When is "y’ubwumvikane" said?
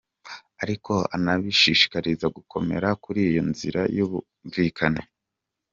3.95-5.01